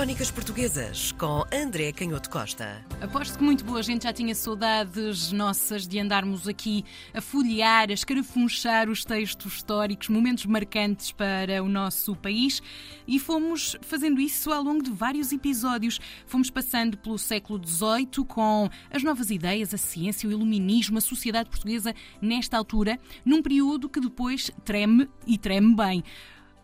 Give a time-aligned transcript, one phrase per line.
[0.00, 2.82] Crónicas Portuguesas com André Canhoto Costa.
[3.02, 7.92] Aposto que muito boa gente já tinha saudades nossas de andarmos aqui a folhear, a
[7.92, 12.62] escarafunchar os textos históricos, momentos marcantes para o nosso país
[13.06, 16.00] e fomos fazendo isso ao longo de vários episódios.
[16.24, 21.50] Fomos passando pelo século XVIII com as novas ideias, a ciência, o iluminismo, a sociedade
[21.50, 26.02] portuguesa nesta altura, num período que depois treme e treme bem.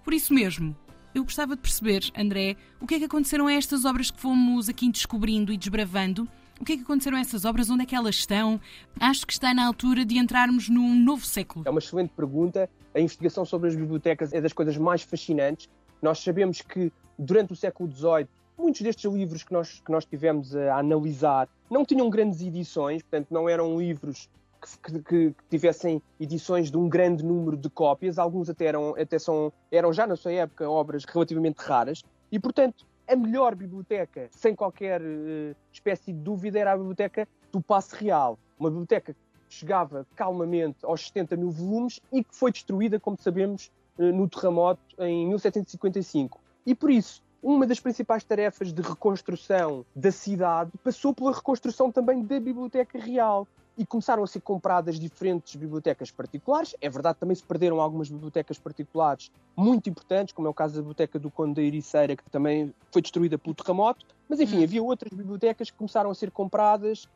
[0.03, 0.75] Por isso mesmo,
[1.17, 4.69] eu gostava de perceber, André, o que é que aconteceram a estas obras que fomos
[4.69, 6.29] aqui descobrindo e desbravando?
[6.61, 7.71] O que é que aconteceram a essas obras?
[7.71, 8.61] Onde é que elas estão?
[9.01, 11.65] Acho que está na altura de entrarmos num novo século.
[11.67, 12.69] É uma excelente pergunta.
[12.95, 15.71] A investigação sobre as bibliotecas é das coisas mais fascinantes.
[16.03, 20.55] Nós sabemos que durante o século XVIII, muitos destes livros que nós, que nós tivemos
[20.55, 24.29] a analisar não tinham grandes edições, portanto, não eram livros
[24.75, 29.53] que, que, tivessem edições de um grande número de cópias, alguns até eram, até são,
[29.71, 32.03] eram já na sua época obras relativamente raras,
[32.33, 37.61] e portanto a melhor biblioteca, sem qualquer uh, espécie de dúvida, era a biblioteca do
[37.61, 42.99] Passe Real, uma biblioteca que chegava calmamente aos 70 mil volumes e que foi destruída,
[42.99, 46.41] como sabemos, uh, no terremoto em 1755.
[46.67, 52.25] E por isso, uma das principais tarefas de reconstrução da cidade passou pela reconstrução também
[52.25, 56.75] da Biblioteca Real e começaram a ser compradas diferentes bibliotecas particulares.
[56.81, 60.81] É verdade, também se perderam algumas bibliotecas particulares muito importantes, como é o caso da
[60.81, 64.07] Biblioteca do Conde da Ericeira, que também foi destruída pelo terremoto.
[64.29, 64.65] Mas, enfim, hum.
[64.65, 67.09] havia outras bibliotecas que começaram a ser compradas,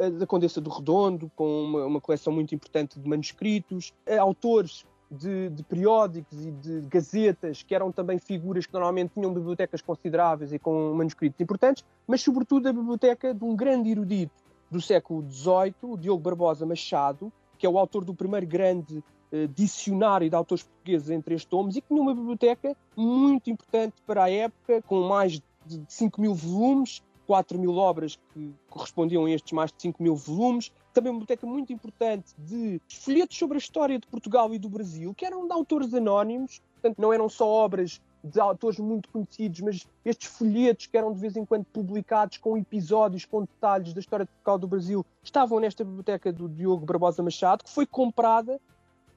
[0.00, 5.48] a da Condessa do Redondo, com uma, uma coleção muito importante de manuscritos, autores de,
[5.50, 10.58] de, periódicos e de gazetas, que eram também figuras que normalmente tinham bibliotecas consideráveis e
[10.58, 15.96] com manuscritos importantes, mas sobretudo a biblioteca de um grande erudito do século XVIII, o
[15.96, 21.10] Diogo Barbosa Machado, que é o autor do primeiro grande uh, dicionário de autores portugueses
[21.10, 25.40] em três tomos e que tinha uma biblioteca muito importante para a época, com mais
[25.66, 30.16] de 5 mil volumes, 4 mil obras que correspondiam a estes mais de 5 mil
[30.16, 30.72] volumes.
[30.94, 35.14] Também uma biblioteca muito importante de folhetos sobre a história de Portugal e do Brasil,
[35.14, 39.86] que eram de autores anónimos, portanto, não eram só obras de autores muito conhecidos, mas
[40.04, 44.26] estes folhetos que eram de vez em quando publicados com episódios, com detalhes da história
[44.26, 48.60] de do Brasil, estavam nesta biblioteca do Diogo Barbosa Machado, que foi comprada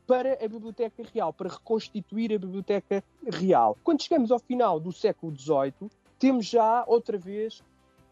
[0.06, 3.78] para a Biblioteca Real, para reconstituir a Biblioteca Real.
[3.84, 5.90] Quando chegamos ao final do século XVIII,
[6.20, 7.64] temos já outra vez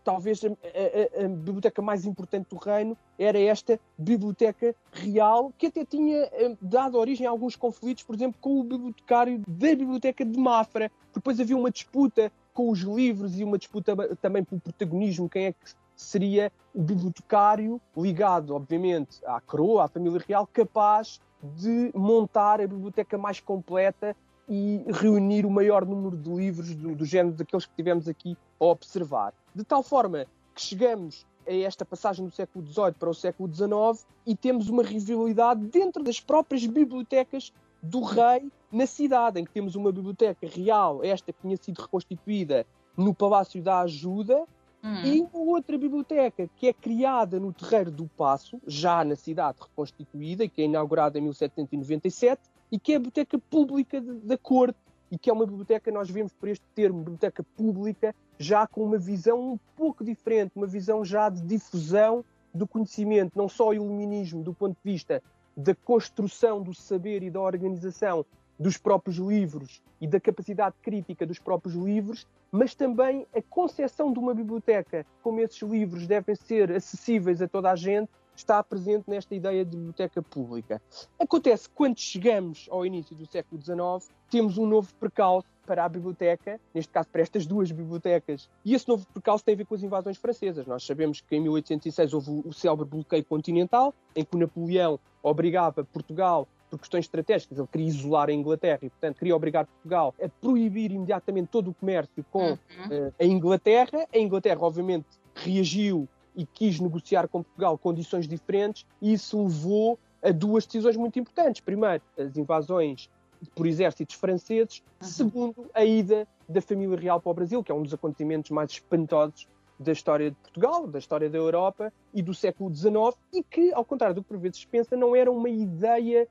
[0.03, 5.85] talvez a, a, a, biblioteca mais importante do reino era esta biblioteca real, que até
[5.85, 10.37] tinha eh, dado origem a alguns conflitos, por exemplo, com o bibliotecário da biblioteca de
[10.37, 10.91] Mafra.
[11.13, 15.53] Depois havia uma disputa com os livros e uma disputa também pelo protagonismo, quem é
[15.53, 22.67] que seria o bibliotecário ligado, obviamente, à coroa, à família real, capaz de montar a
[22.67, 24.15] biblioteca mais completa
[24.47, 28.65] e reunir o maior número de livros do, do género daqueles que tivemos aqui a
[28.65, 29.33] observar.
[29.59, 30.25] De tal forma
[30.55, 34.81] que chegamos a esta passagem do século XVIII para o século XIX e temos uma
[34.81, 37.51] rivalidade dentro das próprias bibliotecas
[37.83, 42.65] do rei na cidade, em que temos uma biblioteca real, esta que tinha sido reconstituída
[42.95, 44.45] no Palácio da Ajuda,
[44.81, 45.03] hum.
[45.03, 50.45] e uma outra biblioteca que é criada no Terreiro do Passo, já na cidade reconstituída,
[50.45, 54.79] e que é inaugurada em 1797, e que é a biblioteca pública da corte,
[55.11, 58.97] e que é uma biblioteca, nós vemos por este termo, biblioteca pública, já com uma
[58.97, 64.43] visão um pouco diferente, uma visão já de difusão do conhecimento, não só o iluminismo
[64.43, 65.21] do ponto de vista
[65.55, 68.25] da construção do saber e da organização
[68.57, 74.19] dos próprios livros e da capacidade crítica dos próprios livros, mas também a concepção de
[74.19, 78.09] uma biblioteca, como esses livros devem ser acessíveis a toda a gente,
[78.39, 80.81] está presente nesta ideia de biblioteca pública.
[81.19, 85.89] Acontece que quando chegamos ao início do século XIX, temos um novo percalço para a
[85.89, 89.75] biblioteca, neste caso para estas duas bibliotecas, e esse novo percalço tem a ver com
[89.75, 90.65] as invasões francesas.
[90.65, 95.83] Nós sabemos que em 1806 houve o célebre bloqueio continental, em que o Napoleão obrigava
[95.83, 100.29] Portugal por questões estratégicas, ele queria isolar a Inglaterra e, portanto, queria obrigar Portugal a
[100.29, 102.55] proibir imediatamente todo o comércio com uhum.
[102.55, 104.07] uh, a Inglaterra.
[104.13, 106.07] A Inglaterra, obviamente, reagiu
[106.39, 111.59] e quis negociar com Portugal condições diferentes, e isso levou a duas decisões muito importantes.
[111.59, 113.09] Primeiro, as invasões
[113.53, 114.81] por exércitos franceses.
[115.01, 115.07] Uhum.
[115.07, 118.71] Segundo, a ida da família real para o Brasil, que é um dos acontecimentos mais
[118.71, 123.73] espantosos da história de Portugal, da história da Europa e do século XIX, e que,
[123.73, 126.25] ao contrário do que por vezes se pensa, não era uma ideia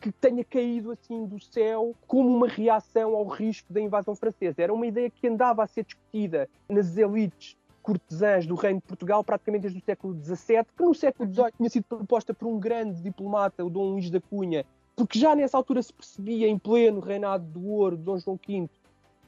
[0.00, 4.62] que tenha caído assim do céu como uma reação ao risco da invasão francesa.
[4.62, 9.24] Era uma ideia que andava a ser discutida nas elites cortesãs do Reino de Portugal
[9.24, 13.00] praticamente desde o século XVII, que no século XVIII tinha sido proposta por um grande
[13.02, 17.44] diplomata, o Dom Luís da Cunha, porque já nessa altura se percebia, em pleno reinado
[17.44, 18.68] do ouro de Dom João V,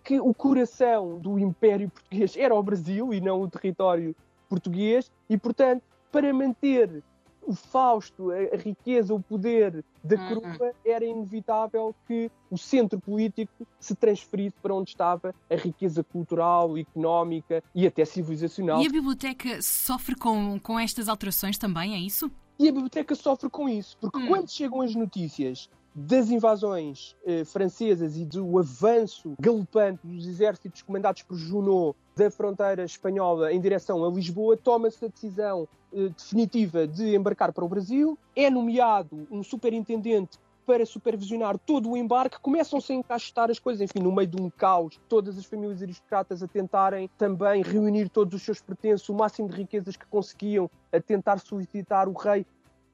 [0.04, 4.14] que o coração do Império Português era o Brasil e não o território
[4.49, 7.02] português, e, portanto, para manter
[7.46, 10.40] o Fausto, a, riqueza, o poder da uhum.
[10.40, 16.76] coroa, era inevitável que o centro político se transferisse para onde estava a riqueza cultural,
[16.78, 18.80] económica e até civilizacional.
[18.82, 22.30] E a biblioteca sofre com, com estas alterações também, é isso?
[22.58, 24.28] E a biblioteca sofre com isso, porque hum.
[24.28, 31.22] quando chegam as notícias das invasões eh, francesas e do avanço galopante dos exércitos comandados
[31.22, 37.52] por Junot da fronteira espanhola em direção a Lisboa, toma-se a decisão definitiva de embarcar
[37.52, 38.18] para o Brasil.
[38.34, 43.98] É nomeado um superintendente para supervisionar todo o embarque, começam-se a encaixar as coisas, enfim,
[43.98, 48.42] no meio de um caos, todas as famílias aristocratas a tentarem também reunir todos os
[48.42, 52.46] seus pertences, o máximo de riquezas que conseguiam, a tentar solicitar o rei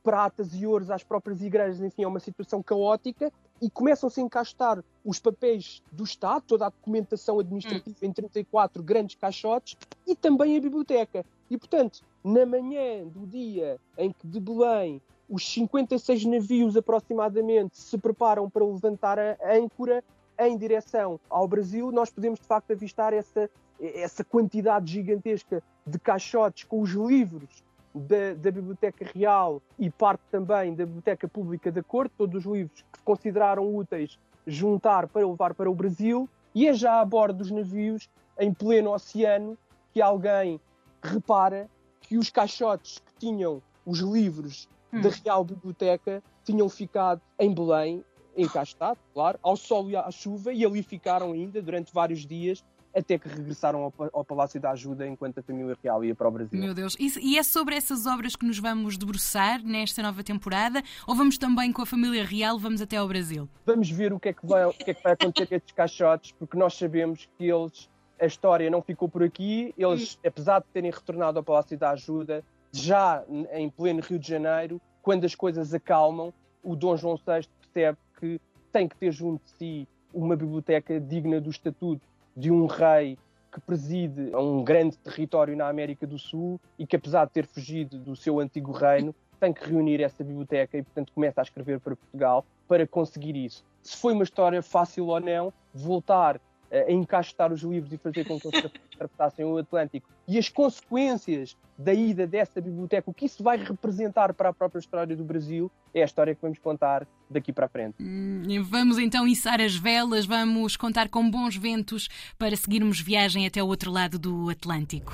[0.03, 3.31] pratas e ouros às próprias igrejas, enfim, é uma situação caótica
[3.61, 8.07] e começam-se a encaixar os papéis do Estado, toda a documentação administrativa hum.
[8.07, 11.25] em 34 grandes caixotes e também a biblioteca.
[11.51, 17.99] E, portanto, na manhã do dia em que de Belém os 56 navios aproximadamente se
[17.99, 20.03] preparam para levantar a âncora
[20.39, 23.51] em direção ao Brasil, nós podemos de facto avistar essa,
[23.81, 27.63] essa quantidade gigantesca de caixotes com os livros
[27.95, 32.85] da, da, Biblioteca Real e parte também da Biblioteca Pública da Corte, todos os livros
[32.93, 37.51] que consideraram úteis juntar para levar para o Brasil, e é já a bordo dos
[37.51, 39.59] navios, em pleno oceano,
[39.93, 40.61] que alguém
[41.03, 41.69] repara
[42.09, 45.03] que os caixotes que tinham os livros hum.
[45.03, 48.03] da Real Biblioteca tinham ficado em Belém,
[48.37, 52.65] encastados, claro, ao sol e à chuva, e ali ficaram ainda durante vários dias
[52.97, 56.31] até que regressaram ao, ao, Palácio da Ajuda enquanto a família real ia para o
[56.31, 56.59] Brasil.
[56.59, 61.15] Meu Deus, e é sobre essas obras que nos vamos debruçar nesta nova temporada ou
[61.15, 63.49] vamos também com a família real, vamos até ao Brasil?
[63.67, 65.73] Vamos ver o que é que vai, o que é que vai acontecer com estes
[65.73, 67.89] caixotes, porque nós sabemos que eles,
[68.21, 70.29] a história não ficou por aqui, eles, hum.
[70.29, 75.25] apesar de terem retornado ao Palácio da Ajuda, já em pleno Rio de Janeiro, quando
[75.25, 76.33] as coisas acalmam,
[76.63, 78.41] o Dom João VI percebe que
[78.73, 82.07] tem que ter junto de si uma biblioteca digna do estatuto
[82.37, 83.19] de um rei
[83.53, 87.99] que preside um grande território na América do Sul e que, apesar de ter fugido
[87.99, 91.97] do seu antigo reino, tem que reunir essa biblioteca e, portanto, começa a escrever para
[91.97, 93.65] Portugal para conseguir isso.
[93.83, 98.39] Se foi uma história fácil ou não, voltar a encaixar os livros e fazer com
[98.39, 103.43] que eles atravessassem o Atlântico e as consequências da ida dessa biblioteca, o que isso
[103.43, 107.53] vai representar para a própria história do Brasil, é a história que vamos contar daqui
[107.53, 107.97] para a frente.
[108.01, 113.63] Hum, vamos então içar as velas, vamos contar com bons ventos para seguirmos viagem até
[113.63, 115.13] o outro lado do Atlântico.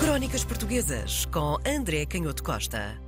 [0.00, 3.05] Crónicas Portuguesas com André Canhoto Costa.